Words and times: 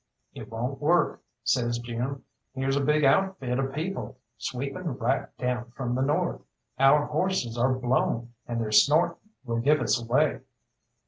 "It 0.33 0.49
won't 0.49 0.81
work," 0.81 1.21
says 1.43 1.77
Jim, 1.77 2.23
"here's 2.55 2.75
a 2.75 2.81
big 2.81 3.03
outfit 3.03 3.59
of 3.59 3.71
people 3.71 4.17
sweeping 4.35 4.97
right 4.97 5.27
down 5.37 5.69
from 5.75 5.93
the 5.93 6.01
north. 6.01 6.41
Our 6.79 7.05
horses 7.05 7.55
are 7.55 7.77
blown, 7.77 8.33
and 8.47 8.59
their 8.59 8.71
snorting 8.71 9.19
will 9.45 9.59
give 9.59 9.79
us 9.79 10.01
away." 10.01 10.39